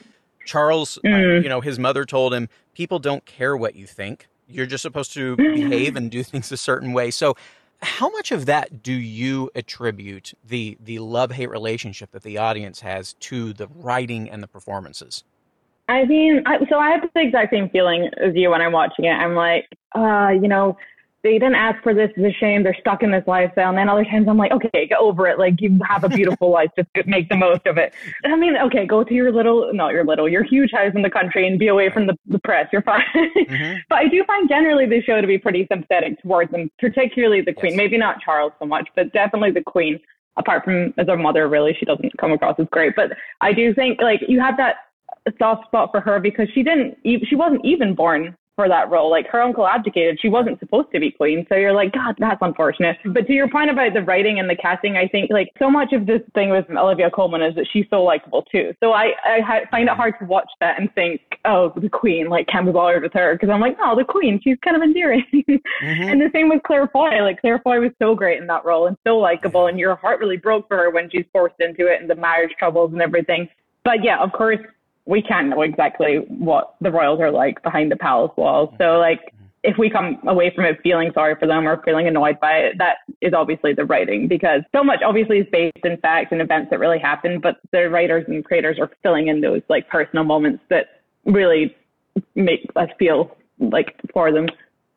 Charles, 0.49 0.97
uh, 0.97 1.01
Mm. 1.07 1.43
you 1.43 1.49
know, 1.49 1.61
his 1.61 1.77
mother 1.77 2.05
told 2.05 2.33
him, 2.33 2.49
people 2.73 2.97
don't 2.97 3.23
care 3.25 3.55
what 3.55 3.75
you 3.75 3.85
think. 3.85 4.27
You're 4.47 4.65
just 4.65 4.81
supposed 4.81 5.13
to 5.13 5.35
behave 5.35 5.95
and 5.95 6.09
do 6.09 6.23
things 6.23 6.51
a 6.51 6.57
certain 6.57 6.91
way. 6.91 7.11
So, 7.11 7.35
how 7.83 8.09
much 8.09 8.31
of 8.31 8.45
that 8.47 8.81
do 8.83 8.91
you 8.91 9.51
attribute 9.55 10.33
the 10.43 10.75
the 10.83 10.97
love 10.99 11.31
hate 11.31 11.49
relationship 11.51 12.11
that 12.11 12.23
the 12.23 12.37
audience 12.39 12.81
has 12.81 13.13
to 13.29 13.53
the 13.53 13.67
writing 13.75 14.27
and 14.29 14.41
the 14.41 14.47
performances? 14.47 15.23
I 15.87 16.05
mean, 16.05 16.41
I, 16.45 16.57
so 16.67 16.77
I 16.77 16.89
have 16.91 17.07
the 17.13 17.21
exact 17.21 17.51
same 17.53 17.69
feeling 17.69 18.09
as 18.17 18.33
you 18.35 18.49
when 18.49 18.61
I'm 18.61 18.71
watching 18.73 19.05
it. 19.05 19.11
I'm 19.11 19.35
like, 19.35 19.67
uh, 19.95 20.29
you 20.41 20.47
know, 20.47 20.77
they 21.21 21.33
didn't 21.33 21.55
ask 21.55 21.81
for 21.83 21.93
this. 21.93 22.09
It's 22.15 22.35
a 22.35 22.39
shame. 22.39 22.63
They're 22.63 22.77
stuck 22.79 23.03
in 23.03 23.11
this 23.11 23.23
lifestyle. 23.27 23.69
And 23.69 23.77
then 23.77 23.89
other 23.89 24.05
times 24.05 24.27
I'm 24.29 24.37
like, 24.37 24.51
okay, 24.51 24.87
get 24.87 24.99
over 24.99 25.27
it. 25.27 25.37
Like 25.37 25.59
you 25.59 25.77
have 25.87 26.03
a 26.03 26.09
beautiful 26.09 26.49
life. 26.51 26.69
Just 26.77 27.07
make 27.07 27.27
the 27.27 27.35
most 27.35 27.65
of 27.65 27.77
it. 27.77 27.93
I 28.23 28.35
mean, 28.35 28.55
okay, 28.57 28.85
go 28.85 29.03
to 29.03 29.13
your 29.13 29.31
little, 29.31 29.73
not 29.73 29.91
your 29.91 30.05
little, 30.05 30.29
your 30.29 30.43
huge 30.43 30.71
house 30.71 30.93
in 30.95 31.01
the 31.01 31.09
country 31.09 31.45
and 31.45 31.59
be 31.59 31.67
away 31.67 31.89
from 31.89 32.07
the, 32.07 32.15
the 32.27 32.39
press. 32.39 32.67
You're 32.71 32.83
fine. 32.83 33.03
Mm-hmm. 33.15 33.77
But 33.89 33.99
I 33.99 34.07
do 34.07 34.23
find 34.25 34.47
generally 34.47 34.85
the 34.85 35.01
show 35.01 35.19
to 35.19 35.27
be 35.27 35.37
pretty 35.37 35.67
sympathetic 35.71 36.21
towards 36.21 36.51
them, 36.51 36.69
particularly 36.79 37.41
the 37.41 37.53
queen. 37.53 37.71
Yes. 37.71 37.77
Maybe 37.77 37.97
not 37.97 38.21
Charles 38.21 38.53
so 38.59 38.65
much, 38.65 38.87
but 38.95 39.11
definitely 39.11 39.51
the 39.51 39.63
queen. 39.63 39.99
Apart 40.37 40.63
from 40.63 40.93
as 40.97 41.07
a 41.07 41.17
mother, 41.17 41.49
really, 41.49 41.75
she 41.77 41.85
doesn't 41.85 42.17
come 42.17 42.31
across 42.31 42.55
as 42.59 42.67
great. 42.71 42.95
But 42.95 43.11
I 43.41 43.51
do 43.51 43.73
think 43.73 43.99
like 44.01 44.21
you 44.27 44.39
have 44.39 44.55
that 44.57 44.75
soft 45.37 45.65
spot 45.65 45.89
for 45.91 45.99
her 46.01 46.19
because 46.19 46.47
she 46.53 46.63
didn't, 46.63 46.97
she 47.03 47.35
wasn't 47.35 47.65
even 47.65 47.93
born 47.93 48.35
for 48.59 48.67
that 48.67 48.89
role. 48.89 49.09
Like 49.09 49.25
her 49.27 49.41
uncle 49.41 49.65
abdicated. 49.65 50.19
She 50.21 50.27
wasn't 50.27 50.59
supposed 50.59 50.91
to 50.93 50.99
be 50.99 51.11
queen. 51.11 51.45
So 51.47 51.55
you're 51.55 51.71
like, 51.71 51.93
God, 51.93 52.15
that's 52.19 52.39
unfortunate. 52.41 52.97
But 53.05 53.25
to 53.27 53.31
your 53.31 53.47
point 53.47 53.71
about 53.71 53.93
the 53.93 54.01
writing 54.01 54.37
and 54.37 54.49
the 54.49 54.55
casting, 54.57 54.97
I 54.97 55.07
think 55.07 55.31
like 55.31 55.53
so 55.57 55.71
much 55.71 55.93
of 55.93 56.05
this 56.05 56.19
thing 56.35 56.49
with 56.49 56.69
Olivia 56.69 57.09
Colman 57.09 57.41
is 57.41 57.55
that 57.55 57.67
she's 57.71 57.85
so 57.89 58.03
likable 58.03 58.41
too. 58.51 58.73
So 58.83 58.91
I, 58.91 59.13
I 59.23 59.63
find 59.71 59.87
it 59.87 59.95
hard 59.95 60.15
to 60.19 60.25
watch 60.25 60.49
that 60.59 60.77
and 60.77 60.93
think, 60.93 61.21
oh, 61.45 61.71
the 61.77 61.87
queen, 61.87 62.27
like 62.27 62.47
can't 62.47 62.65
be 62.65 62.73
bothered 62.73 63.01
with 63.01 63.13
her. 63.13 63.37
Cause 63.37 63.49
I'm 63.49 63.61
like, 63.61 63.77
oh, 63.81 63.95
the 63.95 64.03
queen, 64.03 64.41
she's 64.43 64.57
kind 64.61 64.75
of 64.75 64.83
endearing. 64.83 65.23
Mm-hmm. 65.81 66.09
and 66.09 66.21
the 66.21 66.29
same 66.33 66.49
with 66.49 66.61
Claire 66.63 66.87
Foy. 66.87 67.21
Like 67.21 67.39
Claire 67.39 67.59
Foy 67.59 67.79
was 67.79 67.91
so 67.99 68.13
great 68.13 68.41
in 68.41 68.47
that 68.47 68.65
role 68.65 68.87
and 68.87 68.97
so 69.07 69.17
likable. 69.17 69.67
And 69.67 69.79
your 69.79 69.95
heart 69.95 70.19
really 70.19 70.35
broke 70.35 70.67
for 70.67 70.75
her 70.75 70.89
when 70.89 71.09
she's 71.09 71.25
forced 71.31 71.55
into 71.59 71.87
it 71.87 72.01
and 72.01 72.09
the 72.09 72.15
marriage 72.15 72.51
troubles 72.59 72.91
and 72.91 73.01
everything. 73.01 73.47
But 73.85 74.03
yeah, 74.03 74.19
of 74.19 74.33
course, 74.33 74.59
we 75.05 75.21
can't 75.21 75.49
know 75.49 75.61
exactly 75.61 76.17
what 76.27 76.75
the 76.81 76.91
royals 76.91 77.19
are 77.19 77.31
like 77.31 77.61
behind 77.63 77.91
the 77.91 77.95
palace 77.95 78.31
walls. 78.37 78.69
So 78.77 78.83
mm-hmm. 78.83 78.99
like 78.99 79.33
if 79.63 79.77
we 79.77 79.89
come 79.89 80.19
away 80.27 80.51
from 80.55 80.65
it 80.65 80.79
feeling 80.81 81.11
sorry 81.13 81.35
for 81.39 81.47
them 81.47 81.67
or 81.67 81.81
feeling 81.83 82.07
annoyed 82.07 82.39
by 82.39 82.53
it, 82.53 82.77
that 82.77 82.97
is 83.21 83.33
obviously 83.33 83.73
the 83.73 83.85
writing 83.85 84.27
because 84.27 84.61
so 84.73 84.83
much 84.83 85.01
obviously 85.05 85.39
is 85.39 85.47
based 85.51 85.83
in 85.83 85.97
facts 85.97 86.29
and 86.31 86.41
events 86.41 86.69
that 86.69 86.79
really 86.79 86.99
happened, 86.99 87.41
but 87.41 87.57
the 87.71 87.89
writers 87.89 88.23
and 88.27 88.45
creators 88.45 88.77
are 88.79 88.89
filling 89.03 89.27
in 89.27 89.41
those 89.41 89.61
like 89.67 89.87
personal 89.89 90.23
moments 90.23 90.63
that 90.69 91.01
really 91.25 91.75
make 92.35 92.65
us 92.75 92.89
feel 92.97 93.35
like 93.59 93.95
for 94.13 94.31
them, 94.31 94.47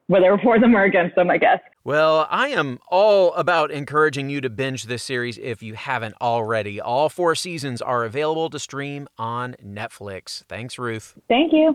whether 0.06 0.38
for 0.42 0.58
them 0.58 0.74
or 0.74 0.84
against 0.84 1.16
them, 1.16 1.30
I 1.30 1.38
guess. 1.38 1.60
Well, 1.84 2.28
I 2.30 2.48
am 2.48 2.78
all 2.88 3.34
about 3.34 3.70
encouraging 3.70 4.30
you 4.30 4.40
to 4.40 4.50
binge 4.50 4.84
this 4.84 5.02
series 5.02 5.36
if 5.38 5.62
you 5.62 5.74
haven't 5.74 6.14
already. 6.20 6.80
All 6.80 7.08
four 7.08 7.34
seasons 7.34 7.82
are 7.82 8.04
available 8.04 8.50
to 8.50 8.58
stream 8.58 9.08
on 9.18 9.56
Netflix. 9.64 10.44
Thanks, 10.44 10.78
Ruth. 10.78 11.14
Thank 11.28 11.52
you. 11.52 11.74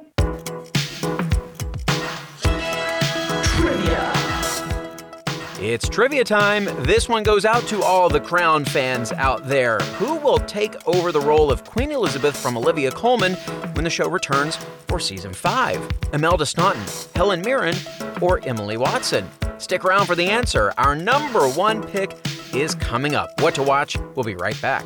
It's 5.69 5.89
trivia 5.89 6.23
time. 6.23 6.63
This 6.85 7.09
one 7.09 7.23
goes 7.23 7.43
out 7.43 7.61
to 7.67 7.83
all 7.83 8.07
the 8.07 8.21
Crown 8.21 8.63
fans 8.63 9.11
out 9.11 9.49
there. 9.49 9.79
Who 9.99 10.15
will 10.15 10.39
take 10.39 10.77
over 10.87 11.11
the 11.11 11.19
role 11.19 11.51
of 11.51 11.65
Queen 11.65 11.91
Elizabeth 11.91 12.37
from 12.37 12.55
Olivia 12.55 12.89
Colman 12.89 13.33
when 13.73 13.83
the 13.83 13.89
show 13.89 14.09
returns 14.09 14.55
for 14.87 14.97
season 14.97 15.33
5? 15.33 16.13
Imelda 16.13 16.45
Staunton, 16.45 16.85
Helen 17.15 17.41
Mirren, 17.41 17.75
or 18.21 18.39
Emily 18.47 18.77
Watson? 18.77 19.29
Stick 19.57 19.83
around 19.83 20.05
for 20.05 20.15
the 20.15 20.29
answer. 20.29 20.73
Our 20.77 20.95
number 20.95 21.49
one 21.49 21.83
pick 21.83 22.15
is 22.53 22.73
coming 22.73 23.15
up. 23.15 23.29
What 23.41 23.53
to 23.55 23.63
watch? 23.63 23.97
We'll 24.15 24.23
be 24.23 24.35
right 24.35 24.59
back. 24.61 24.85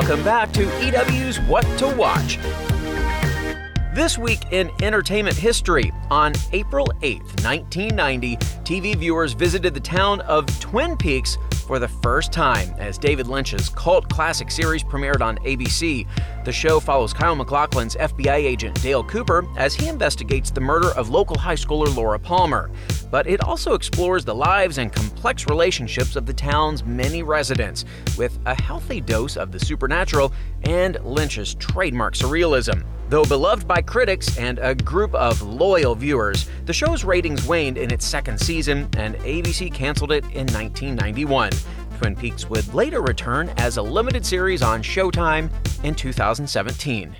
Welcome 0.00 0.24
back 0.24 0.52
to 0.54 0.64
EW's 0.84 1.38
What 1.42 1.62
to 1.78 1.86
Watch. 1.86 2.40
This 3.94 4.18
week 4.18 4.40
in 4.50 4.68
entertainment 4.82 5.36
history, 5.36 5.92
on 6.10 6.32
April 6.50 6.88
8, 7.02 7.20
1990, 7.44 8.36
TV 8.64 8.96
viewers 8.96 9.34
visited 9.34 9.72
the 9.72 9.78
town 9.78 10.20
of 10.22 10.46
Twin 10.58 10.96
Peaks 10.96 11.38
for 11.64 11.78
the 11.78 11.88
first 11.88 12.32
time 12.32 12.72
as 12.78 12.98
David 12.98 13.26
Lynch's 13.26 13.68
cult 13.70 14.08
classic 14.08 14.50
series 14.50 14.84
premiered 14.84 15.20
on 15.20 15.38
ABC. 15.38 16.06
The 16.44 16.52
show 16.52 16.78
follows 16.78 17.12
Kyle 17.12 17.34
MacLachlan's 17.34 17.96
FBI 17.96 18.34
agent 18.34 18.80
Dale 18.82 19.02
Cooper 19.02 19.46
as 19.56 19.74
he 19.74 19.88
investigates 19.88 20.50
the 20.50 20.60
murder 20.60 20.90
of 20.90 21.10
local 21.10 21.38
high 21.38 21.54
schooler 21.54 21.94
Laura 21.94 22.18
Palmer. 22.18 22.70
But 23.10 23.26
it 23.26 23.40
also 23.42 23.74
explores 23.74 24.24
the 24.24 24.34
lives 24.34 24.78
and 24.78 24.92
complex 24.92 25.46
relationships 25.46 26.16
of 26.16 26.26
the 26.26 26.34
town's 26.34 26.84
many 26.84 27.22
residents, 27.22 27.84
with 28.18 28.38
a 28.46 28.60
healthy 28.60 29.00
dose 29.00 29.36
of 29.36 29.52
the 29.52 29.58
supernatural 29.58 30.32
and 30.64 30.98
Lynch's 31.04 31.54
trademark 31.54 32.14
surrealism. 32.14 32.84
Though 33.08 33.24
beloved 33.24 33.68
by 33.68 33.82
critics 33.82 34.38
and 34.38 34.58
a 34.58 34.74
group 34.74 35.14
of 35.14 35.42
loyal 35.42 35.94
viewers, 35.94 36.48
the 36.64 36.72
show's 36.72 37.04
ratings 37.04 37.46
waned 37.46 37.76
in 37.76 37.92
its 37.92 38.06
second 38.06 38.40
season, 38.40 38.88
and 38.96 39.14
ABC 39.16 39.72
canceled 39.72 40.12
it 40.12 40.24
in 40.24 40.46
1991. 40.46 41.50
Twin 41.98 42.16
Peaks 42.16 42.48
would 42.48 42.72
later 42.74 43.02
return 43.02 43.50
as 43.58 43.76
a 43.76 43.82
limited 43.82 44.24
series 44.24 44.62
on 44.62 44.82
Showtime 44.82 45.50
in 45.84 45.94
2017. 45.94 47.14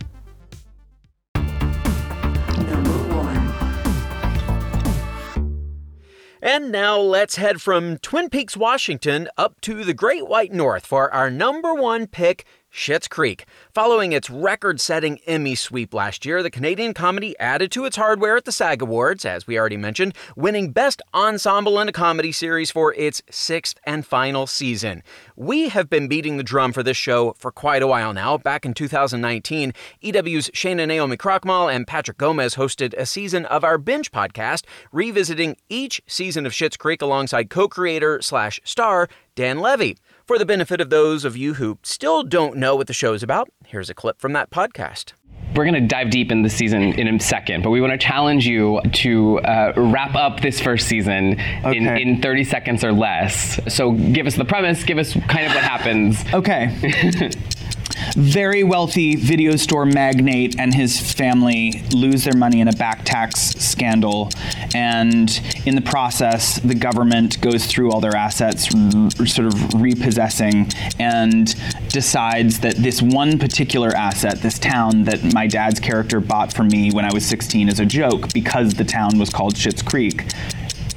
And 6.45 6.71
now 6.71 6.99
let's 6.99 7.37
head 7.37 7.63
from 7.63 7.97
Twin 7.99 8.29
Peaks, 8.29 8.55
Washington, 8.55 9.29
up 9.39 9.63
to 9.63 9.83
the 9.83 9.95
Great 9.95 10.29
White 10.29 10.53
North 10.53 10.85
for 10.85 11.11
our 11.11 11.31
number 11.31 11.73
one 11.73 12.07
pick 12.07 12.45
Schitt's 12.75 13.07
Creek. 13.07 13.47
Following 13.73 14.13
its 14.13 14.29
record 14.29 14.81
setting 14.81 15.21
Emmy 15.27 15.55
sweep 15.55 15.95
last 15.95 16.27
year, 16.27 16.43
the 16.43 16.51
Canadian 16.51 16.93
comedy 16.93 17.39
added 17.39 17.71
to 17.71 17.85
its 17.85 17.97
hardware 17.97 18.37
at 18.37 18.45
the 18.45 18.53
SAG 18.53 18.83
Awards, 18.83 19.25
as 19.25 19.47
we 19.47 19.57
already 19.57 19.77
mentioned, 19.77 20.13
winning 20.35 20.73
Best 20.73 21.01
Ensemble 21.15 21.79
in 21.79 21.89
a 21.89 21.93
Comedy 21.93 22.33
Series 22.33 22.73
for 22.73 22.93
its 22.95 23.23
sixth 23.31 23.79
and 23.85 24.05
final 24.05 24.49
season. 24.49 25.05
We 25.37 25.69
have 25.69 25.89
been 25.89 26.09
beating 26.09 26.37
the 26.37 26.43
drum 26.43 26.73
for 26.73 26.83
this 26.83 26.97
show 26.97 27.35
for 27.39 27.53
quite 27.53 27.83
a 27.83 27.87
while 27.87 28.13
now. 28.13 28.39
Back 28.39 28.67
in 28.67 28.75
2019, 28.75 29.73
EW's 30.03 30.51
Shana 30.51 30.89
Naomi 30.89 31.17
Krochmal 31.17 31.73
and 31.73 31.87
Patrick 31.87 32.19
Gomez 32.19 32.57
hosted 32.57 32.93
a 32.95 33.07
season 33.07 33.47
of 33.47 33.63
our 33.63 33.79
binge 33.79 34.11
podcast, 34.11 34.65
revisiting 34.91 35.57
each 35.69 36.03
season 36.09 36.45
of 36.45 36.53
Schitt's 36.53 36.77
Creek 36.77 37.01
alongside 37.01 37.51
co 37.51 37.69
creator 37.69 38.21
slash 38.21 38.61
star 38.65 39.09
Dan 39.37 39.61
Levy. 39.61 39.97
For 40.27 40.39
the 40.39 40.47
benefit 40.47 40.81
of 40.81 40.89
those 40.89 41.27
of 41.27 41.37
you 41.37 41.55
who 41.55 41.79
still 41.83 42.23
don't 42.23 42.57
know 42.57 42.77
what 42.77 42.87
the 42.87 42.95
show's 42.95 43.23
about, 43.23 43.51
here's 43.67 43.91
a 43.91 43.95
clip 43.95 44.19
from 44.19 44.33
that 44.33 44.51
podcast. 44.51 45.13
We're 45.55 45.67
going 45.67 45.75
to 45.75 45.87
dive 45.87 46.09
deep 46.09 46.33
in 46.33 46.41
the 46.41 46.49
season 46.49 46.99
in 46.99 47.15
a 47.15 47.21
second, 47.21 47.63
but 47.63 47.69
we 47.69 47.83
want 47.83 47.93
to 47.93 47.99
challenge 47.99 48.47
you 48.47 48.81
to 48.81 49.41
uh, 49.41 49.75
wrap 49.77 50.15
up 50.15 50.41
this 50.41 50.63
first 50.63 50.89
season 50.89 51.39
in, 51.39 51.87
in 51.87 52.23
30 52.23 52.43
seconds 52.45 52.83
or 52.83 52.91
less. 52.91 53.61
So 53.69 53.93
give 53.93 54.27
us 54.27 54.35
the 54.35 54.47
premise, 54.47 54.83
give 54.83 54.97
us 54.97 55.13
kind 55.29 55.47
of 55.47 55.55
what 55.55 55.63
happens. 55.63 56.25
Okay. 56.33 57.31
Very 58.17 58.63
wealthy 58.63 59.17
video 59.17 59.57
store 59.57 59.85
magnate 59.85 60.59
and 60.59 60.73
his 60.73 61.01
family 61.01 61.83
lose 61.93 62.25
their 62.25 62.37
money 62.37 62.61
in 62.61 62.69
a 62.69 62.73
back 62.73 63.05
tax 63.05 63.41
scandal. 63.41 64.31
And 64.75 65.41
in 65.67 65.75
the 65.75 65.83
process, 65.83 66.59
the 66.61 66.75
government 66.75 67.41
goes 67.41 67.67
through 67.67 67.91
all 67.91 68.01
their 68.01 68.17
assets, 68.17 68.73
r- 68.75 69.27
sort 69.27 69.49
of 69.49 69.75
repossessing, 69.81 70.71
and 70.99 71.55
decides 71.89 72.61
that 72.61 72.77
this 72.77 73.03
one 73.03 73.39
particular 73.39 73.91
asset, 73.91 74.41
this 74.43 74.59
town 74.59 75.05
that 75.05 75.33
my 75.33 75.47
dad's 75.47 75.81
character 75.81 76.21
bought 76.21 76.53
for 76.53 76.65
me 76.65 76.91
when 76.91 77.05
I 77.05 77.13
was 77.13 77.27
16 77.27 77.69
as 77.69 77.81
a 77.81 77.87
joke, 77.87 78.33
because 78.33 78.75
the 78.75 78.85
town 78.85 79.19
was 79.19 79.31
called 79.31 79.55
Schitt's 79.55 79.83
Creek, 79.83 80.33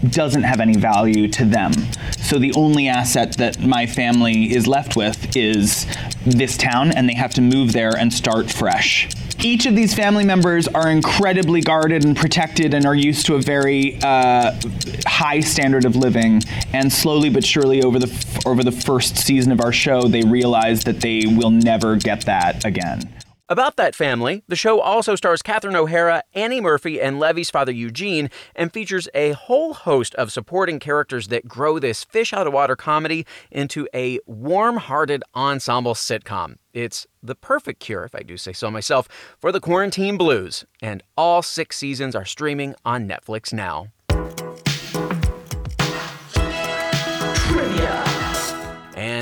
doesn't 0.09 0.43
have 0.43 0.59
any 0.59 0.75
value 0.75 1.27
to 1.29 1.45
them. 1.45 1.73
So 2.19 2.37
the 2.37 2.53
only 2.53 2.87
asset 2.87 3.37
that 3.37 3.59
my 3.59 3.85
family 3.85 4.53
is 4.53 4.67
left 4.67 4.95
with 4.95 5.35
is 5.35 5.87
this 6.31 6.57
town, 6.57 6.91
and 6.91 7.07
they 7.07 7.13
have 7.13 7.33
to 7.35 7.41
move 7.41 7.73
there 7.73 7.95
and 7.95 8.11
start 8.11 8.49
fresh. 8.51 9.09
Each 9.43 9.67
of 9.67 9.75
these 9.75 9.93
family 9.93 10.25
members 10.25 10.67
are 10.67 10.89
incredibly 10.89 11.61
guarded 11.61 12.03
and 12.03 12.17
protected 12.17 12.73
and 12.73 12.85
are 12.85 12.95
used 12.95 13.27
to 13.27 13.35
a 13.35 13.41
very 13.41 13.99
uh, 14.01 14.59
high 15.05 15.41
standard 15.41 15.85
of 15.85 15.95
living. 15.95 16.41
And 16.73 16.91
slowly 16.91 17.29
but 17.29 17.45
surely, 17.45 17.83
over 17.83 17.99
the 17.99 18.07
f- 18.07 18.47
over 18.47 18.63
the 18.63 18.71
first 18.71 19.17
season 19.17 19.51
of 19.51 19.61
our 19.61 19.71
show, 19.71 20.07
they 20.07 20.23
realize 20.23 20.83
that 20.85 21.01
they 21.01 21.25
will 21.27 21.51
never 21.51 21.95
get 21.97 22.25
that 22.25 22.65
again. 22.65 23.01
About 23.49 23.77
that 23.77 23.95
family, 23.95 24.43
the 24.49 24.57
show 24.57 24.81
also 24.81 25.15
stars 25.15 25.41
Catherine 25.41 25.77
O'Hara, 25.77 26.21
Annie 26.33 26.59
Murphy, 26.59 26.99
and 26.99 27.17
Levy's 27.17 27.49
father 27.49 27.71
Eugene, 27.71 28.29
and 28.53 28.73
features 28.73 29.07
a 29.13 29.31
whole 29.31 29.73
host 29.73 30.13
of 30.15 30.33
supporting 30.33 30.79
characters 30.79 31.29
that 31.29 31.47
grow 31.47 31.79
this 31.79 32.03
fish 32.03 32.33
out 32.33 32.45
of 32.45 32.51
water 32.51 32.75
comedy 32.75 33.25
into 33.49 33.87
a 33.93 34.19
warm 34.25 34.75
hearted 34.75 35.23
ensemble 35.33 35.93
sitcom. 35.93 36.57
It's 36.73 37.07
the 37.23 37.35
perfect 37.35 37.79
cure, 37.79 38.03
if 38.03 38.13
I 38.13 38.19
do 38.19 38.35
say 38.35 38.51
so 38.51 38.69
myself, 38.69 39.07
for 39.39 39.53
the 39.53 39.61
quarantine 39.61 40.17
blues, 40.17 40.65
and 40.81 41.01
all 41.15 41.41
six 41.41 41.77
seasons 41.77 42.15
are 42.15 42.25
streaming 42.25 42.75
on 42.83 43.07
Netflix 43.07 43.53
now. 43.53 43.87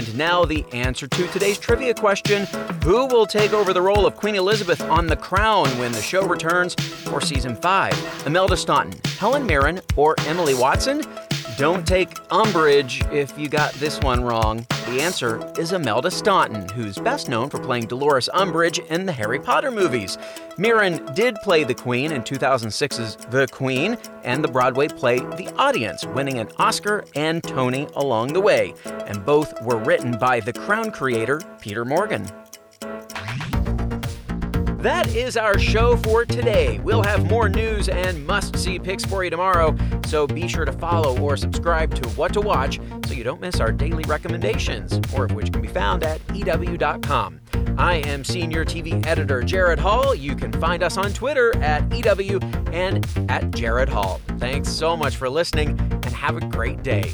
And 0.05 0.17
now 0.17 0.45
the 0.45 0.65
answer 0.71 1.07
to 1.07 1.27
today's 1.27 1.57
trivia 1.57 1.93
question 1.93 2.45
Who 2.83 3.07
will 3.07 3.25
take 3.25 3.53
over 3.53 3.74
the 3.74 3.81
role 3.81 4.05
of 4.05 4.15
Queen 4.15 4.35
Elizabeth 4.35 4.81
on 4.81 5.07
The 5.07 5.15
Crown 5.15 5.67
when 5.79 5.91
the 5.91 6.01
show 6.01 6.25
returns 6.25 6.75
for 6.75 7.21
season 7.21 7.55
5? 7.55 8.24
Imelda 8.27 8.55
Staunton, 8.55 9.00
Helen 9.17 9.45
Mirren, 9.45 9.81
or 9.95 10.15
Emily 10.27 10.53
Watson? 10.53 11.01
Don't 11.57 11.88
take 11.88 12.17
umbrage 12.31 13.01
if 13.13 13.39
you 13.39 13.47
got 13.47 13.71
this 13.75 14.01
one 14.01 14.21
wrong. 14.21 14.65
The 14.88 15.00
answer 15.00 15.41
is 15.57 15.71
Imelda 15.71 16.12
Staunton, 16.12 16.67
who's 16.67 16.97
best 16.97 17.29
known 17.29 17.50
for 17.50 17.59
playing 17.59 17.85
Dolores 17.85 18.27
Umbridge 18.33 18.85
in 18.88 19.05
the 19.05 19.13
Harry 19.13 19.39
Potter 19.39 19.71
movies. 19.71 20.17
Mirren 20.57 21.00
did 21.13 21.35
play 21.43 21.63
the 21.63 21.74
Queen 21.74 22.12
in 22.12 22.24
2006's 22.24 23.15
The 23.27 23.47
Queen 23.47 23.97
and 24.25 24.43
the 24.43 24.50
Broadway 24.50 24.89
play 24.89 25.19
The 25.19 25.50
Audience, 25.57 26.05
winning 26.07 26.39
an 26.39 26.50
Oscar 26.57 27.05
and 27.15 27.41
Tony 27.41 27.88
along 27.95 28.33
the 28.33 28.41
way. 28.41 28.74
And 29.07 29.25
both 29.25 29.62
were 29.62 29.77
written 29.77 30.17
by 30.17 30.41
The 30.41 30.51
Crown 30.51 30.91
creator, 30.91 31.39
Peter 31.62 31.85
Morgan. 31.85 32.29
That 34.86 35.15
is 35.15 35.36
our 35.36 35.58
show 35.58 35.98
for 35.98 36.25
today. 36.25 36.77
We'll 36.77 37.01
have 37.01 37.27
more 37.27 37.50
news 37.50 37.89
and 37.89 38.24
must 38.27 38.56
see 38.56 38.77
picks 38.77 39.04
for 39.04 39.24
you 39.24 39.32
tomorrow, 39.32 39.75
so 40.06 40.27
be 40.27 40.48
sure 40.48 40.63
to 40.63 40.72
follow 40.72 41.20
or 41.20 41.36
subscribe 41.38 41.96
to 41.96 42.08
What 42.10 42.34
to 42.34 42.42
Watch 42.42 42.80
so 43.08 43.15
you 43.15 43.24
don't 43.24 43.42
miss 43.42 43.60
our 43.60 43.72
daily 43.72 44.04
recommendations, 44.04 45.01
more 45.12 45.25
of 45.25 45.32
which 45.32 45.51
can 45.51 45.63
be 45.63 45.68
found 45.68 46.04
at 46.04 46.22
EW.com. 46.36 47.42
I 47.80 47.96
am 48.06 48.24
Senior 48.24 48.63
TV 48.63 49.04
Editor 49.08 49.42
Jared 49.42 49.80
Hall. 49.80 50.13
You 50.13 50.36
can 50.36 50.51
find 50.54 50.84
us 50.84 50.98
on 50.98 51.12
Twitter 51.13 51.58
at 51.63 51.92
EW 51.92 52.39
and 52.72 53.08
at 53.27 53.50
Jared 53.56 53.89
Hall. 53.89 54.22
Thanks 54.38 54.70
so 54.70 54.96
much 54.96 55.15
for 55.15 55.27
listening 55.27 55.70
and 55.80 56.06
have 56.06 56.38
a 56.38 56.42
great 56.42 56.84
day. 56.84 57.12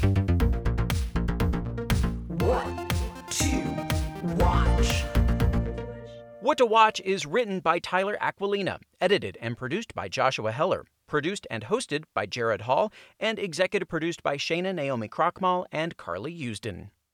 What 6.42 6.58
to 6.58 6.66
Watch 6.66 7.00
is 7.04 7.24
written 7.24 7.60
by 7.60 7.78
Tyler 7.78 8.18
Aquilina, 8.20 8.80
edited 9.00 9.38
and 9.40 9.56
produced 9.56 9.94
by 9.94 10.08
Joshua 10.08 10.50
Heller, 10.50 10.86
produced 11.06 11.46
and 11.48 11.62
hosted 11.62 12.02
by 12.14 12.26
Jared 12.26 12.62
Hall, 12.62 12.92
and 13.20 13.38
executive 13.38 13.88
produced 13.88 14.24
by 14.24 14.36
Shana 14.38 14.74
Naomi 14.74 15.08
Krochmal 15.08 15.66
and 15.70 15.96
Carly 15.96 16.36
Usden. 16.36 16.90